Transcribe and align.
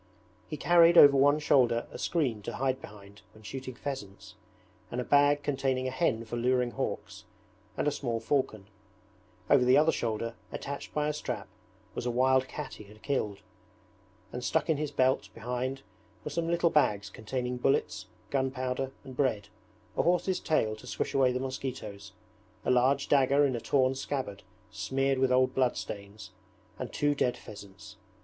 He 0.47 0.57
carried 0.57 0.97
over 0.97 1.15
one 1.15 1.37
shoulder 1.37 1.85
a 1.91 1.99
screen 1.99 2.41
to 2.41 2.55
hide 2.55 2.81
behind 2.81 3.21
when 3.35 3.43
shooting 3.43 3.75
pheasants, 3.75 4.33
and 4.89 4.99
a 4.99 5.03
bag 5.03 5.43
containing 5.43 5.87
a 5.87 5.91
hen 5.91 6.25
for 6.25 6.37
luring 6.37 6.71
hawks, 6.71 7.25
and 7.77 7.87
a 7.87 7.91
small 7.91 8.19
falcon; 8.19 8.65
over 9.47 9.63
the 9.63 9.77
other 9.77 9.91
shoulder, 9.91 10.33
attached 10.51 10.91
by 10.95 11.07
a 11.07 11.13
strap, 11.13 11.47
was 11.93 12.07
a 12.07 12.09
wild 12.09 12.47
cat 12.47 12.73
he 12.73 12.85
had 12.85 13.03
killed; 13.03 13.43
and 14.31 14.43
stuck 14.43 14.71
in 14.71 14.77
his 14.77 14.89
belt 14.89 15.29
behind 15.35 15.83
were 16.23 16.31
some 16.31 16.47
little 16.49 16.71
bags 16.71 17.07
containing 17.11 17.57
bullets, 17.57 18.07
gunpowder, 18.31 18.91
and 19.03 19.15
bread, 19.15 19.49
a 19.95 20.01
horse's 20.01 20.39
tail 20.39 20.75
to 20.77 20.87
swish 20.87 21.13
away 21.13 21.31
the 21.31 21.39
mosquitoes, 21.39 22.11
a 22.65 22.71
large 22.71 23.07
dagger 23.07 23.45
in 23.45 23.55
a 23.55 23.61
torn 23.61 23.93
scabbard 23.93 24.41
smeared 24.71 25.19
with 25.19 25.31
old 25.31 25.53
bloodstains, 25.53 26.31
and 26.79 26.91
two 26.91 27.13
dead 27.13 27.37
pheasants. 27.37 27.97